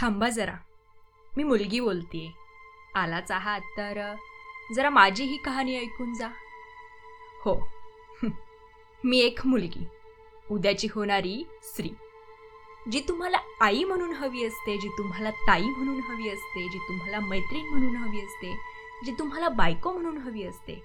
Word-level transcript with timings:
थांबा 0.00 0.28
जरा. 0.28 0.54
मी 1.36 1.42
मुलगी 1.42 1.80
बोलतीये. 1.80 2.30
आलाच 2.94 3.30
आहात 3.30 3.60
तर 3.60 4.14
जरा 4.74 4.90
माझी 4.90 5.24
ही 5.24 5.36
कहाणी 5.36 5.78
ऐकून 5.78 6.14
जा. 6.14 6.28
हो. 7.44 7.68
मी 9.04 9.18
एक 9.18 9.46
मुलगी. 9.46 9.84
उद्याची 10.50 10.88
होणारी 10.94 11.44
स्त्री. 11.62 11.90
जी 12.92 13.00
तुम्हाला 13.08 13.38
आई 13.60 13.84
म्हणून 13.84 14.12
हवी 14.12 14.44
असते 14.44 14.76
जी 14.76 14.88
तुम्हाला 14.88 15.30
ताई 15.30 15.62
म्हणून 15.62 16.00
हवी 16.00 16.28
असते 16.28 16.68
जी 16.68 16.78
तुम्हाला 16.78 17.20
मैत्रीण 17.20 17.68
म्हणून 17.68 17.96
हवी 17.96 18.18
असते 18.18 18.56
जी 19.04 19.12
तुम्हाला 19.18 19.48
बायको 19.48 19.92
म्हणून 19.92 20.18
हवी 20.18 20.42
असते. 20.42 20.82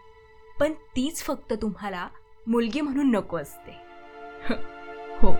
पण 0.59 0.73
तीच 0.73 1.23
फक्त 1.23 1.53
तुम्हाला 1.61 2.07
मुलगी 2.47 2.81
म्हणून 2.81 3.11
नको 3.11 3.37
असते. 3.37 3.71
हो. 5.21 5.35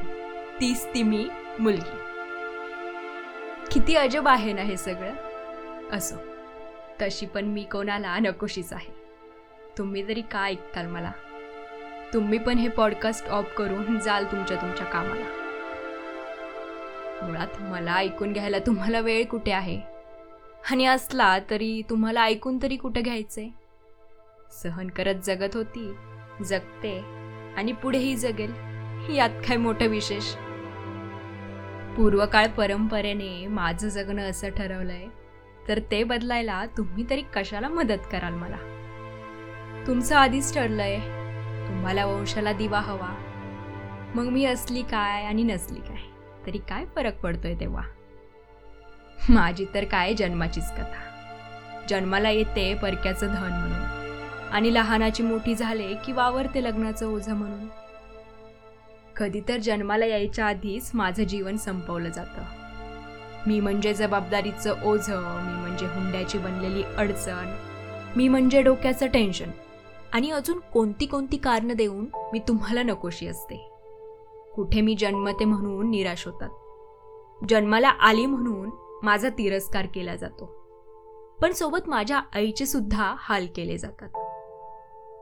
तीच 0.61 0.85
ती 0.85 1.03
मी 1.03 1.29
मुलगी. 1.59 2.12
किती 3.73 3.95
अजब 3.95 4.27
आहे 4.27 4.53
ना 4.53 4.61
हे 4.61 4.77
सगळं? 4.77 5.13
असो. 5.91 6.15
तशी 7.01 7.25
पण 7.25 7.45
मी 7.45 7.63
कोणाला 7.63 8.19
नकोशीच 8.19 8.73
आहे. 8.73 8.93
तुम्ही 9.77 10.07
तरी 10.07 10.21
का 10.21 10.43
ऐकताल 10.43 10.87
मला? 10.87 11.11
तुम्ही 12.13 12.39
पण 12.39 12.57
हे 12.57 12.67
पॉडकास्ट 12.67 13.27
ऑफ 13.27 13.53
करून 13.57 13.99
जाल 13.99 14.25
तुमच्या 14.25 14.57
तुमच्या 14.57 14.85
कामाला. 14.85 15.25
मुळात 17.25 17.61
मला 17.61 17.93
ऐकून 17.93 18.33
घ्यायला 18.33 18.57
तुम्हाला 18.59 18.99
वेळ 18.99 19.25
कुठे 19.25 19.51
आहे? 19.51 19.81
आणि 20.71 20.85
असला 20.85 21.39
तरी 21.49 21.81
तुम्हाला 21.89 22.23
ऐकून 22.23 22.57
तरी 22.63 22.75
कुठं 22.75 23.01
घ्यायचंय? 23.01 23.47
सहन 24.51 24.87
करत 24.87 25.15
जगत 25.15 25.49
होती 25.53 25.93
जगते 26.45 26.99
आणि 27.57 27.71
पुढेही 27.71 28.15
जगेल. 28.15 28.53
यात 29.15 29.29
काय 29.29 29.57
मोठं 29.57 29.87
विशेष? 29.87 30.35
पूर्वकाळ 31.97 32.47
परंपरेने 32.47 33.47
माझं 33.47 33.89
जगणं 33.89 34.29
असं 34.29 34.49
ठरवलंय 34.49 35.05
तर 35.67 35.79
ते 35.91 36.03
बदलायला 36.03 36.65
तुम्ही 36.65 37.05
तरी 37.09 37.21
कशाला 37.35 37.67
मदत 37.67 38.07
कराल 38.11 38.33
मला? 38.33 38.57
तुमचं 39.87 40.15
आधीच 40.15 40.53
ठरलंय 40.53 40.99
तुम्हाला 41.67 42.05
वंशाला 42.05 42.53
दिवा 42.53 42.79
हवा. 42.79 43.15
मग 44.15 44.23
मी 44.23 44.45
असली 44.45 44.81
काय 44.81 45.25
आणि 45.25 45.43
नसली 45.43 45.79
काय? 45.79 45.97
तरी 46.45 46.57
काय 46.57 46.85
फरक 46.95 47.19
पडतोय 47.19 47.55
तेव्हा? 47.59 47.83
माझी 49.29 49.65
तर 49.73 49.83
काय 49.83 50.13
जन्माचीच 50.13 50.71
कथा. 50.71 51.09
जन्माला 51.89 52.29
येते 52.29 52.75
परक्याचं 52.75 53.27
धन 53.27 53.53
म्हणून. 53.53 53.83
आणि 54.51 54.73
लहानाची 54.73 55.23
मोठी 55.23 55.55
झाले 55.55 55.93
की 56.05 56.11
वावरते 56.11 56.63
लग्नाचं 56.63 57.07
ओझं 57.07 57.35
म्हणून. 57.35 57.82
कधी 59.17 59.41
तर 59.49 59.57
जन्माला 59.57 60.05
यायच्या 60.05 60.45
आधीच 60.45 60.91
माझं 60.93 61.23
जीवन 61.23 61.57
संपवलं 61.57 62.09
जातं. 62.09 62.41
मी 63.47 63.59
म्हणजे 63.59 63.93
जबाबदारीचं 63.93 64.75
ओझं 64.83 65.19
मी 65.19 65.61
म्हणजे 65.61 65.85
हुंड्याची 65.85 66.37
बनलेली 66.37 66.83
अडचण 66.83 67.55
मी 68.15 68.27
म्हणजे 68.27 68.61
डोक्याचं 68.61 69.07
टेन्शन 69.07 69.49
आणि 70.13 70.31
अजून 70.31 70.59
कोणती 70.59 71.05
कोणती 71.05 71.37
कारणं 71.37 71.73
देऊन 71.73 72.05
मी 72.33 72.39
तुम्हाला 72.39 72.83
नकोशी 72.83 73.27
असते. 73.27 73.69
कुठे 74.55 74.81
मी 74.81 74.95
जन्मते 74.95 75.45
म्हणून 75.45 75.89
निराश 75.89 76.27
होतात. 76.27 76.49
जन्माला 77.49 77.89
आली 77.89 78.25
म्हणून 78.25 78.69
माझा 79.03 79.29
तिरस्कार 79.29 79.85
केला 79.85 80.15
जातो. 80.15 80.45
पण 81.41 81.51
सोबत 81.51 81.89
माझ्या 81.89 82.21
आईचे 82.35 82.65
सुद्धा 82.65 83.15
हाल 83.17 83.47
केले 83.55 83.77
जातात. 83.77 84.09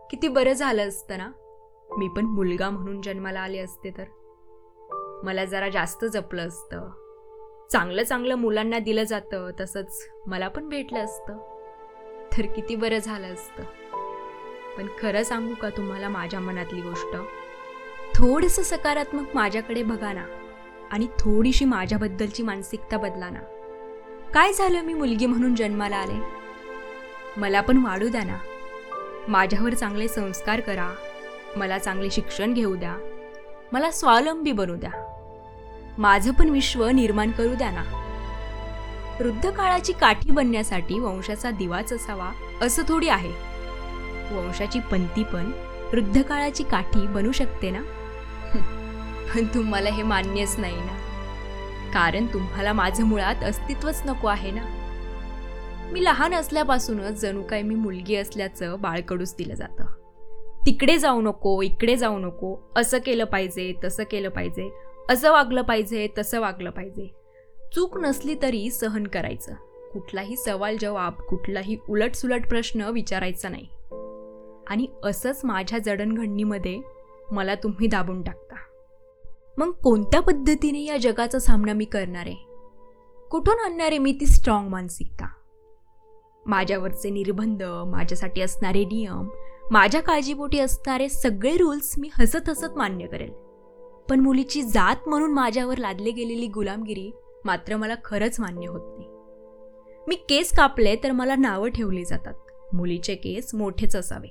किती 0.09 0.27
बरं 0.27 0.53
झालं 0.53 0.87
असतं 0.87 1.17
ना? 1.17 1.31
मी 1.97 2.07
पण 2.07 2.25
मुलगा 2.25 2.69
म्हणून 2.69 3.01
जन्माला 3.01 3.39
आले 3.39 3.57
असते 3.57 3.91
तर. 3.97 4.03
मला 5.23 5.45
जरा 5.45 5.69
जास्त 5.69 6.05
जपलं 6.05 6.47
असतं. 6.47 6.89
चांगलं 7.71 8.03
चांगलं 8.03 8.35
मुलांना 8.35 8.79
दिलं 8.79 9.03
जातं 9.03 9.49
तसंच 9.59 10.09
मला 10.27 10.47
पण 10.47 10.69
भेटलं 10.69 10.99
असतं. 10.99 11.37
तर 12.37 12.45
किती 12.45 12.75
बरं 12.75 12.97
झालं 12.97 13.33
असतं. 13.33 13.63
पण 14.77 14.87
खरं 14.99 15.23
सांगू 15.23 15.53
का 15.61 15.69
तुम्हाला 15.69 16.09
माझ्या 16.09 16.39
मनातली 16.39 16.81
गोष्ट? 16.81 17.15
थोडंसं 18.15 18.61
सकारात्मक 18.61 19.35
माझ्याकडे 19.35 19.83
बघा 19.83 20.13
ना 20.13 20.25
आणि 20.91 21.07
थोडीशी 21.19 21.65
माझ्याबद्दलची 21.65 22.43
मानसिकता 22.43 22.97
बदला 22.97 23.29
ना. 23.29 23.39
काय 24.33 24.53
झालं 24.53 24.81
मी 24.81 24.93
मुलगी 24.93 25.25
म्हणून 25.25 25.55
जन्माला 25.55 25.97
आले? 25.97 26.19
मला 27.37 27.61
पण 27.61 27.77
वाढू 27.77 28.07
द्या 28.07 28.23
ना. 28.23 28.37
माझ्यावर 29.27 29.73
चांगले 29.73 30.07
संस्कार 30.07 30.59
करा. 30.59 30.93
मला 31.55 31.77
चांगले 31.77 32.09
शिक्षण 32.11 32.53
घेऊ 32.53 32.75
द्या. 32.75 32.97
मला 33.71 33.91
स्वावलंबी 33.91 34.51
बनू 34.51 34.75
द्या. 34.75 34.91
माझं 35.97 36.33
पण 36.33 36.49
विश्व 36.49 36.87
निर्माण 36.87 37.31
करू 37.31 37.55
द्या 37.55 37.71
ना. 37.71 37.83
वृद्ध 39.19 39.49
काळाची 39.51 39.93
काठी 39.93 40.31
बनण्यासाठी 40.31 40.99
वंशाचा 40.99 41.51
दिवाच 41.51 41.93
असावा 41.93 42.31
असं 42.61 42.83
थोडी 42.87 43.09
आहे. 43.09 43.31
वंशाची 44.35 44.79
पंती 44.79 45.23
पण 45.23 45.51
वृद्ध 45.93 46.21
काळाची 46.21 46.63
काठी 46.63 47.07
बनू 47.07 47.31
शकते 47.31 47.69
ना? 47.69 47.81
पण 49.35 49.45
तुम्हाला 49.45 49.89
हे 49.89 50.03
मान्यच 50.03 50.55
नाही 50.57 50.75
ना. 50.75 50.97
कारण 51.93 52.25
तुम्हाला 52.25 52.73
माझं 52.73 53.03
मुळात 53.03 53.43
अस्तित्वच 53.43 54.01
नको 54.05 54.27
आहे 54.27 54.51
ना. 54.51 54.61
मी 55.91 56.03
लहान 56.03 56.33
असल्यापासूनच 56.33 57.21
जणू 57.21 57.43
काय 57.43 57.61
मी 57.61 57.75
मुलगी 57.75 58.15
असल्याचं 58.15 58.75
बाळकडूच 58.79 59.35
दिलं 59.37 59.53
जातं. 59.53 60.00
तिकडे 60.65 60.97
जाऊ 60.97 61.21
नको 61.21 61.61
इकडे 61.61 61.95
जाऊ 61.95 62.19
नको 62.19 62.57
असं 62.75 62.97
केलं 62.97 63.23
पाहिजे 63.23 63.73
तसं 63.83 64.03
केलं 64.03 64.29
पाहिजे 64.29 64.69
असं 65.09 65.31
वागलं 65.31 65.61
पाहिजे 65.61 66.07
तसं 66.17 66.39
वागलं 66.39 66.69
पाहिजे. 66.69 67.07
चूक 67.75 67.97
नसली 67.97 68.35
तरी 68.41 68.69
सहन 68.69 69.07
करायचं. 69.07 69.53
कुठलाही 69.93 70.35
सवाल 70.37 70.77
जवाब 70.81 71.13
कुठलाही 71.13 71.77
उलटसुलट 71.89 72.47
प्रश्न 72.49 72.81
विचारायचा 72.81 73.49
नाही. 73.49 73.67
आणि 74.67 74.87
असंच 75.03 75.41
माझ्या 75.43 75.79
जडणघडणीमध्ये 75.79 76.81
मला 77.31 77.55
तुम्ही 77.55 77.87
दाबून 77.87 78.23
टाकता. 78.23 78.55
मग 79.57 79.71
कोणत्या 79.71 80.21
पद्धतीने 80.21 80.83
या 80.83 80.97
जगाचा 80.97 81.39
सामना 81.39 81.73
मी 81.73 81.85
करणार? 81.85 82.27
आहे 82.27 82.35
कुठून 83.31 83.59
आणणार 83.59 83.87
आहे 83.87 83.97
मी 83.97 84.11
ती 84.11 84.25
स्ट्रॉंग 84.25 84.69
मानसिकता? 84.69 85.27
माझ्यावरचे 86.45 87.09
निर्बंध 87.09 87.63
माझ्यासाठी 87.63 88.41
असणारे 88.41 88.85
नियम 88.85 89.29
माझ्या 89.71 90.01
काळजीपोटी 90.01 90.59
असणारे 90.59 91.09
सगळे 91.09 91.57
रूल्स 91.57 91.93
मी 91.97 92.09
हसत 92.19 92.49
हसत 92.49 92.77
मान्य 92.77 93.07
करेल. 93.07 93.31
पण 94.09 94.19
मुलीची 94.19 94.61
जात 94.61 94.95
म्हणून 95.07 95.31
माझ्यावर 95.31 95.77
लादली 95.77 96.11
गेलेली 96.11 96.47
गुलामगिरी 96.47 97.11
मात्र 97.45 97.75
मला 97.75 97.95
खरंच 98.05 98.39
मान्य 98.39 98.67
होत 98.67 98.97
नाही. 98.97 99.09
मी 100.07 100.15
केस 100.15 100.55
कापले 100.57 100.95
तर 100.95 101.11
मला 101.11 101.35
नावं 101.35 101.69
ठेवली 101.69 102.05
जातात. 102.05 102.33
मुलीचे 102.73 103.15
केस 103.15 103.55
मोठेच 103.55 103.95
असावे. 103.95 104.27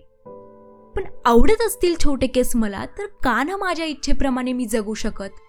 पण 0.97 1.05
आवडत 1.25 1.62
असतील 1.67 1.95
छोटे 2.05 2.27
केस 2.27 2.57
मला 2.57 2.84
तर 2.99 3.07
का 3.07 3.43
ना 3.43 3.57
माझ्या 3.57 3.87
इच्छेप्रमाणे 3.87 4.53
मी 4.53 4.65
जगू 4.65 4.95
शकत? 4.95 5.41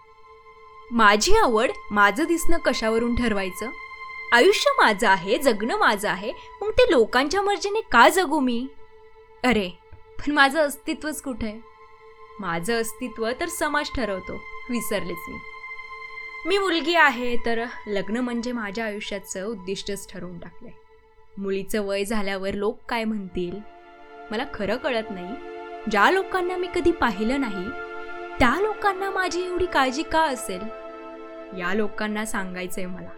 माझी 0.91 1.35
आवड 1.35 1.69
माझं 1.91 2.23
दिसणं 2.23 2.57
कशावरून 2.57 3.15
ठरवायचं? 3.15 3.65
आयुष्य 4.33 4.71
माझं 4.81 5.07
आहे 5.07 5.37
जगणं 5.37 5.77
माझं 5.77 6.09
आहे 6.09 6.31
मग 6.61 6.69
ते 6.69 6.91
लोकांच्या 6.91 7.41
मर्जीने 7.41 7.81
का 7.81 8.09
जगू 8.09 8.39
मी? 8.39 8.67
अरे 9.43 9.80
पण 10.21 10.31
माझं 10.31 10.59
अस्तित्वच 10.59 11.21
कुठे? 11.21 11.47
आहे 11.47 11.59
माझं 12.39 12.81
अस्तित्व 12.81 13.31
तर 13.39 13.45
समाज 13.45 13.89
ठरवतो 13.95 14.33
विसरलेच 14.69 15.17
मी. 15.29 15.37
मी 16.45 16.57
मुलगी 16.57 16.95
आहे 16.95 17.35
तर 17.45 17.65
लग्न 17.87 18.17
म्हणजे 18.17 18.51
माझ्या 18.51 18.85
आयुष्याचं 18.85 19.45
उद्दिष्टच 19.45 20.13
ठरवून 20.13 20.39
टाकलंय. 20.39 20.71
मुलीचं 21.37 21.81
वय 21.81 22.05
झाल्यावर 22.05 22.53
लोक 22.53 22.79
काय 22.89 23.03
म्हणतील? 23.03 23.59
मला 24.31 24.43
खरं 24.53 24.77
कळत 24.77 25.03
नाही. 25.09 25.35
ज्या 25.91 26.11
लोकांना 26.11 26.57
मी 26.57 26.67
कधी 26.75 26.91
पाहिलं 26.91 27.41
नाही 27.41 27.69
त्या 28.39 28.61
लोकांना 28.61 29.09
माझी 29.09 29.43
एवढी 29.43 29.65
काळजी 29.65 30.03
का 30.03 30.21
असेल? 30.21 30.61
या 31.59 31.73
लोकांना 31.73 32.25
सांगायचंय 32.25 32.85
मला. 32.85 33.09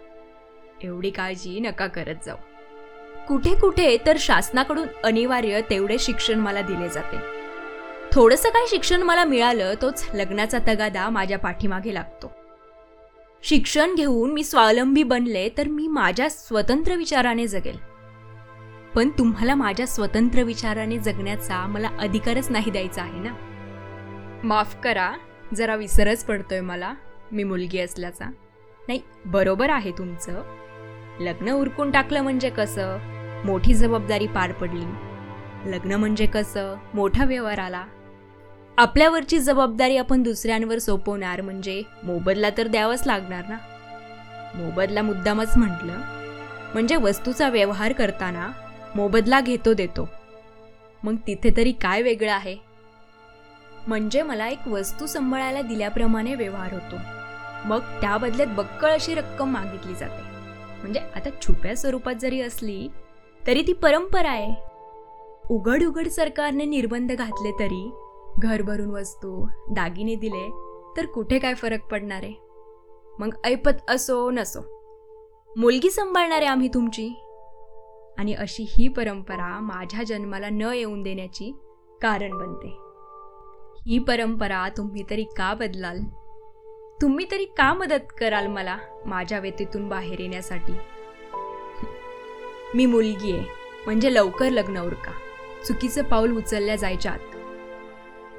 एवढी 0.82 1.10
काळजी 1.10 1.60
नका 1.60 1.88
करत 1.88 2.16
जाऊ. 2.26 2.38
कुठे 3.28 3.56
कुठे 3.56 3.98
तर 4.06 4.16
शासनाकडून 4.20 4.88
अनिवार्य 5.04 5.62
तेवढे 5.70 5.98
शिक्षण 6.00 6.40
मला 6.40 6.62
दिले 6.62 6.90
जाते. 6.90 7.18
थोडंसं 8.12 8.50
काय 8.50 8.66
शिक्षण 8.68 9.02
मला 9.02 9.24
मिळालं 9.24 9.74
तोच 9.82 10.10
लग्नाचा 10.14 10.58
तगादा 10.68 11.10
माझ्या 11.10 11.40
पाठीमागे 11.40 11.94
लागतो. 11.94 12.32
शिक्षण 13.44 13.96
घेऊन 13.96 14.32
मी 14.32 14.44
स्वावलंबी 14.44 15.04
बनले 15.04 15.50
तर 15.58 15.68
मी 15.68 15.88
माझ्या 15.88 16.30
स्वतंत्र 16.30 16.96
विचाराने 16.96 17.48
जगेल. 17.48 17.78
पण 18.96 19.10
तुम्हाला 19.10 19.56
माझ्या 19.56 19.88
स्वतंत्र 19.88 20.44
विचाराने 20.44 20.98
जगण्याचा 20.98 21.68
मला 21.68 21.90
अधिकारच 22.00 22.52
नाही 22.52 22.72
द्यायचा 22.72 23.02
आहे 23.02 23.20
ना? 23.20 23.34
माफ 24.44 24.76
करा 24.84 25.12
जरा 25.54 25.76
विसरच 25.76 26.26
पडतोय 26.26 26.62
मला 26.62 26.94
मी 27.32 27.44
मुलगी 27.44 27.80
असल्याचा. 27.80 28.26
नाही 28.88 29.02
बरोबर 29.26 29.70
आहे 29.70 29.92
तुमचं. 29.92 30.44
लग्न 31.20 31.52
उरकून 31.52 31.92
टाकलं 31.92 32.22
म्हणजे 32.22 32.50
कसं? 32.50 33.13
मोठी 33.46 33.74
जबाबदारी 33.74 34.28
पार 34.28 34.52
पडली. 34.52 34.86
लग्न 35.66 35.94
म्हणजे 35.94 36.26
कसं? 36.26 36.76
मोठा 36.94 37.26
व्यवहार 37.26 37.58
आला. 37.58 37.86
आपल्यावरची 38.78 39.40
जबाबदारी 39.40 39.98
आपण 39.98 40.24
दुसऱ्यांवर 40.24 40.78
सोपवणार 40.78 41.42
म्हणजे 41.42 41.84
मोबदला 42.04 42.50
तर 42.58 42.68
द्यावाच 42.68 43.08
लागणार 43.08 43.44
ना? 43.50 43.58
मोबदला 44.56 45.02
मुद्दामच 45.02 45.58
म्हटलं. 45.58 45.98
म्हणजे 46.74 46.96
वस्तूचा 46.96 47.50
व्यवहार 47.50 47.94
करताना 47.94 48.52
मोबदला 48.96 49.42
घेतो 49.42 49.74
देतो. 49.74 50.10
मग 51.04 51.16
तिथे 51.28 51.50
तरी 51.58 51.72
काय 51.72 52.02
वेगळं 52.02 52.32
आहे? 52.32 52.58
म्हणजे 53.88 54.22
मला 54.22 54.48
एक 54.48 54.68
वस्तू 54.68 55.06
सांभाळायला 55.06 55.62
दिल्याप्रमाणे 55.62 56.36
व्यवहार 56.36 56.74
होतो. 56.74 56.96
मग 57.66 57.80
त्या 57.80 58.18
बदल्यात 58.18 58.50
बक्कळ 58.50 58.92
अशी 58.92 59.16
रक्कम 59.16 59.50
मागितली 59.52 59.96
जाते. 59.96 60.22
म्हणजे 60.82 61.00
आता 61.00 61.30
छुप्या 61.42 61.76
स्वरूपात 61.76 62.16
जरी 62.16 62.42
असली 62.42 62.90
तरी 63.48 63.62
ती 63.68 63.74
परंपरा 63.74 64.30
आहे. 64.30 64.54
उघड 65.50 65.84
उघड 65.84 66.08
सरकारने 66.08 66.66
निर्बंध 66.66 67.12
घातले 67.12 67.52
तरी 67.52 67.92
घर 68.40 68.62
भरून 68.62 68.90
वस्तू 68.90 69.48
दागिने 69.70 70.16
दिले 70.16 70.50
तर 70.98 71.06
कुठे 71.06 71.40
काय 71.40 71.54
फरक 71.54 71.84
पडणार? 71.92 72.24
आहे 72.24 72.34
मग 73.20 73.36
ऐपत 73.46 73.90
असो 73.90 74.30
नसो. 74.32 74.60
मुलगी 75.58 75.90
सांभाळणार 75.90 76.38
आहे 76.38 76.48
आम्ही 76.48 76.68
तुमची. 76.68 77.10
आणि 78.18 78.34
अशी 78.34 78.66
ही 78.70 78.88
परंपरा 78.88 79.60
माझ्या 79.60 80.04
जन्माला 80.04 80.50
न 80.50 80.62
येऊन 80.62 81.04
देण्याची 81.04 81.52
कारण 82.02 82.38
बनते. 82.38 82.78
ही 83.88 84.00
परंपरा 84.00 84.68
तुम्ही 84.78 85.04
तरी 85.10 85.24
का 85.24 85.54
बदलाल? 85.54 86.00
तुम्ही 87.02 87.26
तरी 87.32 87.46
का 87.46 87.74
मदत 87.74 88.14
कराल 88.20 88.48
मला 88.48 88.78
माझ्या 89.06 89.40
व्यतीतून 89.40 89.90
बाहेर 89.90 90.20
येण्यासाठी? 90.20 90.74
मी 92.76 92.86
मुलगी 92.86 93.32
आहे. 93.32 93.46
म्हणजे 93.86 94.14
लवकर 94.14 94.50
लग्न 94.50 94.78
उरका. 94.78 95.12
चुकीचं 95.68 96.04
पाऊल 96.04 96.38
उचलल्या 96.38 96.76
जायच्या 96.76 97.12
आत 97.12 97.36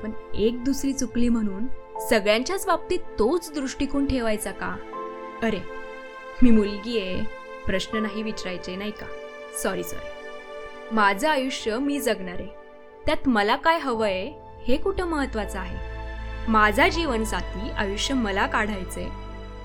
पण 0.03 0.11
एक 0.35 0.65
दुसरी 0.65 0.93
चुकली 0.93 1.29
म्हणून 1.29 1.67
सगळ्यांच्याच 2.11 2.67
बाबतीत 2.67 2.99
तोच 3.19 3.53
दृष्टिकोन 3.53 4.07
ठेवायचा 4.07 4.51
का? 4.51 4.77
अरे 5.43 5.61
मी 6.43 6.51
मुलगी 6.51 6.99
आहे. 7.01 7.23
प्रश्न 7.67 7.99
नाही 7.99 8.23
विचारायचे 8.23 8.77
नाही 8.77 8.91
का? 8.91 9.07
सॉरी 9.63 9.83
सॉरी 9.83 10.95
माझं 10.95 11.29
आयुष्य 11.29 11.79
मी 11.79 12.01
जगणार 12.01 12.41
आहे. 12.41 12.49
त्यात 13.07 13.29
मला 13.29 13.57
काय 13.57 13.79
हवंय 13.79 14.33
हे 14.67 14.77
कुठं 14.77 15.05
महत्वाचं 15.05 15.59
आहे? 15.59 15.79
माझा 16.49 16.89
जीवनसाथी 16.89 17.71
आयुष्य 17.71 18.15
मला 18.15 18.47
काढायचंय. 18.47 19.09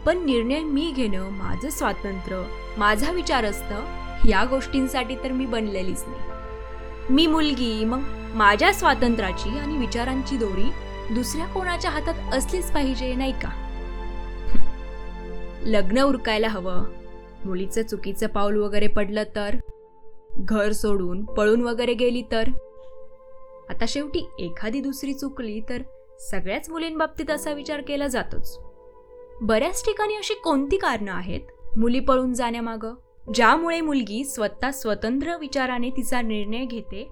पण 0.06 0.26
निर्णय 0.26 0.60
मी 0.60 0.92
घेणं 0.96 1.30
माझं 1.30 1.70
स्वातंत्र्य 1.70 2.44
माझा 2.78 3.12
विचार 3.12 3.46
असतं 3.46 4.09
या 4.26 4.46
गोष्टींसाठी 4.46 5.16
तर 5.16 5.32
मी 5.32 5.46
बनलेलीच 5.46 6.04
नाही. 6.08 6.22
मी 7.10 7.28
मुलगी 7.28 7.86
मग 7.86 8.02
माझ्या 8.34 8.74
स्वातंत्र्याची 8.74 9.50
आणि 9.50 9.78
विचारांची 9.78 10.38
दोरी 10.38 10.72
दुसऱ्या 11.14 11.46
कोणाच्या 11.46 11.92
हातात 11.92 12.34
असलीच 12.34 12.72
पाहिजे 12.72 13.16
नाही 13.16 13.32
का? 13.32 13.50
लग्न 15.64 16.02
उरकायला 16.02 16.48
हवं. 16.48 16.86
मुलीचं 17.46 17.84
चुकीचं 17.84 18.28
पाऊल 18.28 18.58
वगैरे 18.58 18.88
पडलं 18.88 19.24
तर? 19.36 19.56
घर 20.38 20.72
सोडून 20.72 21.26
पळून 21.26 21.62
वगैरे 21.62 21.94
गेली 21.94 22.22
तर? 22.32 22.48
आता 23.70 23.86
शेवटी 23.88 24.30
एखादी 24.40 24.82
दुसरी 24.82 25.14
चुकली 25.14 25.62
तर 25.70 25.82
सगळ्याच 26.20 26.70
मुलींबाबतीत 26.70 27.32
असा 27.32 27.52
विचार 27.52 27.82
केला 27.82 28.08
जातोच. 28.08 28.60
बऱ्याच 29.42 29.86
ठिकाणी 29.86 30.16
अशी 30.16 30.34
कोणती 30.34 30.78
कारणं 30.78 31.12
आहेत? 31.12 31.42
मुली 31.78 32.00
पळून 32.00 32.34
जाण्यामागं? 32.34 32.94
ज्यामुळे 33.34 33.82
मुलगी 33.82 34.24
स्वतः 34.24 34.72
स्वतंत्र 34.72 35.38
विचाराने 35.38 35.90
तिचा 35.90 36.22
निर्णय 36.22 36.66
घेते. 36.66 37.10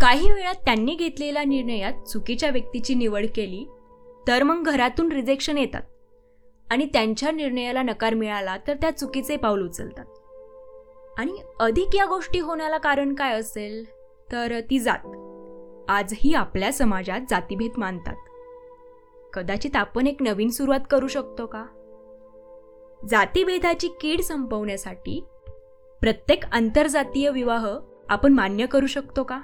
काही 0.00 0.32
वेळा 0.32 0.52
त्यांनी 0.52 0.94
घेतलेल्या 0.94 1.44
निर्णयात 1.44 1.92
चुकीच्या 2.02 2.50
व्यक्तीची 2.50 2.94
निवड 2.94 3.26
केली 3.34 3.68
तर 4.28 4.42
मग 4.42 4.62
घरातून 4.62 5.12
रिजेक्शन 5.12 5.58
येतात. 5.58 5.82
आणि 6.70 6.84
त्यांच्या 6.84 7.30
निर्णयाला 7.30 7.82
नकार 7.82 8.14
मिळाला 8.14 8.56
तर 8.66 8.74
त्या 8.74 8.90
चुकीचे 8.90 9.36
पाऊल 9.36 9.64
उचलतात. 9.64 10.04
आणि 11.18 11.32
अधिक 11.60 11.96
या 11.96 12.04
गोष्टी 12.04 12.38
होण्याला 12.38 12.78
कारण 12.78 13.14
काय 13.14 13.34
असेल? 13.34 13.84
तर 14.32 14.60
ती 14.60 14.78
जात. 14.78 15.16
आजही 15.90 16.34
आपल्या 16.34 16.72
समाजात 16.72 17.20
जातीभेद 17.30 17.70
मानतात. 17.76 18.16
कदाचित 19.32 19.76
आपण 19.76 20.06
एक 20.06 20.22
नवीन 20.22 20.48
सुरुवात 20.48 20.80
करू 20.90 21.08
शकतो 21.08 21.46
का? 21.46 21.64
जातीभेदाची 23.08 23.88
कीड 24.00 24.20
संपवण्यासाठी 24.20 25.24
प्रत्येक 26.00 26.44
आंतरजातीय 26.52 27.30
विवाह 27.30 27.68
आपण 28.08 28.32
मान्य 28.32 28.66
करू 28.66 28.86
शकतो 28.86 29.24
का? 29.24 29.40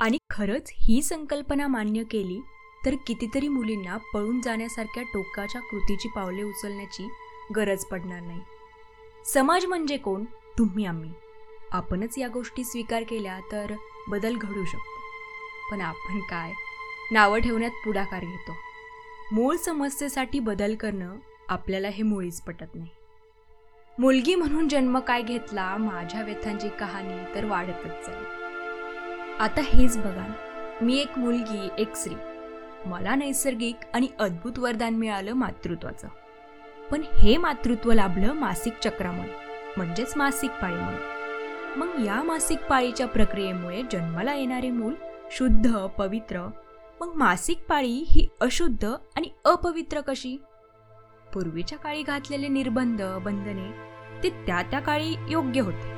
आणि 0.00 0.18
खरंच 0.30 0.72
ही 0.74 1.02
संकल्पना 1.02 1.66
मान्य 1.66 2.02
केली 2.02 2.40
तर 2.86 2.94
कितीतरी 3.06 3.48
मुलींना 3.48 3.96
पळून 3.96 4.40
जाण्यासारख्या 4.40 5.02
टोकाच्या 5.02 5.60
कृतीची 5.60 6.08
पावले 6.08 6.42
उचलण्याची 6.42 7.08
गरज 7.56 7.84
पडणार 7.84 8.20
नाही. 8.20 8.40
समाज 9.34 9.66
म्हणजे 9.66 9.96
कोण? 9.96 10.24
तुम्ही 10.58 10.84
आम्ही. 10.84 11.10
आपणच 11.72 12.18
या 12.18 12.28
गोष्टी 12.28 12.64
स्वीकार 12.64 13.02
केल्या 13.02 13.40
तर 13.52 13.72
बदल 14.08 14.36
घडू 14.36 14.64
शकतो. 14.64 15.00
पण 15.70 15.80
आपण 15.80 16.20
काय? 16.20 16.52
नावं 17.12 17.40
ठेवण्यात 17.40 17.84
पुढाकार 17.84 18.20
घेतो. 18.20 18.52
मूळ 19.32 19.56
समस्येसाठी 19.56 20.38
बदल 20.38 20.74
करणं 20.74 21.16
आपल्याला 21.48 21.88
हे 21.88 22.02
मुळीच 22.02 22.42
पटत 22.42 22.74
नाही. 22.74 22.88
मुलगी 23.98 24.34
म्हणून 24.34 24.68
जन्म 24.68 24.98
काय 24.98 25.22
घेतला 25.22 25.76
माझ्या 25.76 26.22
व्यथांची 26.22 26.68
कहाणी 26.68 27.34
तर 27.34 27.44
वाढतच 27.44 28.06
जाईल. 28.06 28.24
आता 29.40 29.60
हेच 29.64 29.96
बघा 29.98 30.26
मी 30.82 30.98
एक 30.98 31.18
मुलगी 31.18 31.68
एक 31.78 31.94
स्त्री. 31.96 32.14
मला 32.86 33.14
नैसर्गिक 33.14 33.76
आणि 33.94 34.08
अद्भुत 34.18 34.58
वरदान 34.58 34.94
मिळालं 34.94 35.32
मातृत्वाचं. 35.32 36.08
पण 36.90 37.02
हे 37.20 37.36
मातृत्व 37.36 37.92
लाभलं 37.92 38.32
मासिक 38.32 38.72
चक्रामुळे 38.84 39.30
म्हणजेच 39.76 40.16
मासिक 40.16 40.50
पाळीमुळे 40.50 40.98
मग 41.76 42.04
या 42.04 42.22
मासिक 42.22 42.58
पाळीच्या 42.70 43.06
प्रक्रियेमुळे 43.06 43.82
जन्माला 43.92 44.34
येणारे 44.34 44.70
मूल 44.70 44.94
शुद्ध 45.30 45.76
पवित्र. 45.98 46.48
मग 47.00 47.14
मासिक 47.14 47.58
पाळी 47.68 48.04
ही 48.08 48.28
अशुद्ध 48.40 48.84
आणि 49.16 49.28
अपवित्र 49.44 50.00
कशी? 50.00 50.36
पूर्वीच्या 51.34 51.78
काळी 51.78 52.02
घातलेले 52.02 52.48
निर्बंध 52.48 53.02
बंधने 53.02 53.70
ते 54.22 54.30
त्या 54.30 54.62
त्या 54.62 54.80
काळी 54.80 55.14
योग्य 55.28 55.60
होते. 55.60 55.88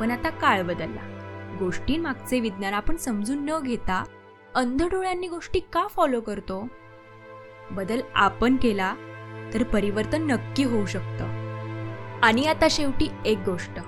पण 0.00 0.10
आता 0.10 0.30
काळ 0.30 0.62
बदलला. 0.62 1.06
गोष्टींमागचे 1.60 2.40
विज्ञान 2.40 2.74
आपण 2.74 2.96
समजून 2.96 3.44
न 3.44 3.58
घेता 3.60 4.04
अंधडोळ्यांनी 4.54 5.28
गोष्टी 5.28 5.60
का 5.60 5.86
फॉलो 5.86 6.20
करतो? 6.20 6.68
बदल 7.70 8.00
आपण 8.14 8.56
केला 8.56 8.94
तर 9.54 9.62
परिवर्तन 9.62 10.30
नक्की 10.30 10.64
होऊ 10.64 10.86
शकतं. 10.86 11.24
आणि 12.22 12.46
आता 12.46 12.66
शेवटी 12.70 13.08
एक 13.26 13.38
गोष्ट 13.38 13.80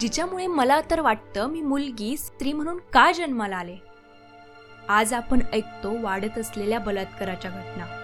जिच्यामुळे 0.00 0.46
मला 0.46 0.80
तर 0.90 1.00
वाटतं 1.00 1.46
मी 1.46 1.60
मुलगी 1.62 2.16
स्त्री 2.16 2.52
म्हणून 2.52 2.78
का 2.92 3.12
जन्माला 3.12 3.56
आले? 3.56 3.76
आज 4.88 5.14
आपण 5.14 5.40
ऐकतो 5.52 6.02
वाढत 6.02 6.38
असलेल्या 6.38 6.78
बलात्काराच्या 6.78 7.50
घटना. 7.50 8.03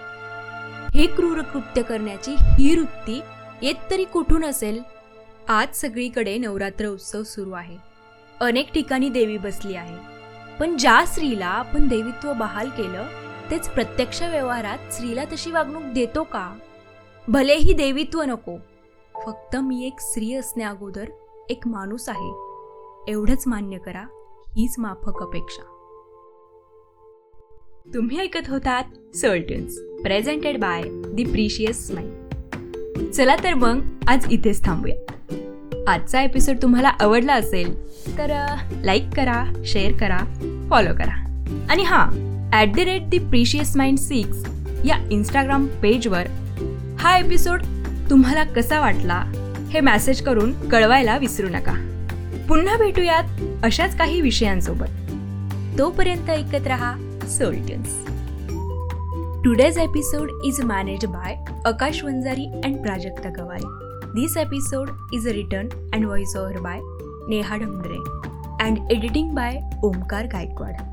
हे 0.93 1.05
क्रूर 1.07 1.41
कृत्य 1.41 1.81
करण्याची 1.81 2.35
ही 2.39 2.75
वृत्ती 2.75 3.21
येत 3.61 3.75
तरी 3.91 4.03
कुठून 4.03 4.45
असेल? 4.45 4.81
आज 5.49 5.75
सगळीकडे 5.75 6.37
नवरात्र 6.37 6.87
उत्सव 6.87 7.23
सुरू 7.23 7.51
आहे. 7.51 7.77
अनेक 8.41 8.73
ठिकाणी 8.73 9.09
देवी 9.09 9.37
बसली 9.37 9.75
आहे. 9.75 9.95
पण 10.59 10.77
ज्या 10.77 11.05
स्त्रीला 11.05 11.45
आपण 11.45 11.87
देवीत्व 11.87 12.33
बहाल 12.33 12.69
केलं 12.69 13.07
तेच 13.51 13.69
प्रत्यक्ष 13.69 14.21
व्यवहारात 14.21 14.91
स्त्रीला 14.91 15.25
तशी 15.25 15.51
वागणूक 15.51 15.83
देतो 15.83 16.23
का? 16.23 16.57
भलेही 17.27 17.73
देवीत्व 17.73 18.21
नको 18.21 18.57
फक्त 19.25 19.55
मी 19.55 19.87
एक 19.87 19.99
स्त्री 19.99 20.33
असण्या 20.33 20.69
अगोदर 20.69 21.05
एक 21.49 21.67
माणूस 21.67 22.09
आहे. 22.09 22.31
एवढंच 23.11 23.43
मान्य 23.47 23.77
करा 23.77 24.03
हीच 24.57 24.75
माफक 24.77 25.21
अपेक्षा. 25.21 25.70
तुम्ही 27.85 28.19
ऐकत 28.19 28.49
होतात 28.49 29.15
certains 29.15 29.77
presented 30.03 30.57
by 30.57 30.81
the 31.13 31.23
precious 31.23 31.91
mind 31.91 33.11
चला 33.11 33.35
तर 33.43 33.53
मग 33.53 33.81
आज 34.07 34.27
इथेच 34.31 34.63
थांबूया. 34.65 34.95
आजचा 35.87 36.21
एपिसोड 36.21 36.61
तुम्हाला 36.61 36.89
आवडला 36.89 37.33
असेल 37.33 37.73
तर 38.17 38.33
लाईक 38.83 39.09
करा 39.15 39.43
शेअर 39.65 39.97
करा 39.97 40.19
फॉलो 40.69 40.93
करा. 40.93 41.15
आणि 41.69 41.83
हां 41.83 42.07
at 42.53 42.75
the 42.75 42.79
rate 42.79 43.09
the 43.09 43.19
precious 43.19 43.75
mind 43.77 43.97
six 43.97 44.45
या 44.85 45.07
इंस्टाग्राम 45.11 45.67
पेजवर 45.81 46.27
हा 46.99 47.17
एपिसोड 47.17 47.63
तुम्हाला 48.09 48.43
कसा 48.43 48.79
वाटला 48.79 49.23
हे 49.71 49.79
मॅसेज 49.79 50.21
करून 50.21 50.69
कळवायला 50.69 51.17
विसरू 51.17 51.49
नका. 51.49 51.73
पुन्हा 52.49 52.77
भेटूयात 52.77 53.23
अशाच 53.63 53.97
काही 53.97 54.21
विषयांसोबत. 54.21 54.99
तोपर्यंत 55.79 56.29
ऐकत 56.29 56.67
रहा 56.67 56.95
सोल्टन्स 57.31 57.93
today's 59.43 59.77
episode 59.77 60.31
is 60.45 60.59
manage 60.65 61.05
by 61.05 61.35
Akash 61.67 62.03
Vanjari 62.03 62.45
and 62.65 62.81
Prajakta 62.81 63.29
Gawai 63.29 63.61
this 64.15 64.37
episode 64.37 64.89
is 65.13 65.27
written 65.27 65.69
and 65.93 66.05
voice 66.05 66.35
over 66.37 66.59
by 66.59 66.79
Neha 67.29 67.57
Dhamdhare 67.57 67.97
and 68.65 68.91
editing 68.91 69.31
by 69.31 69.59
Omkar 69.83 70.27
Gaikwad 70.27 70.90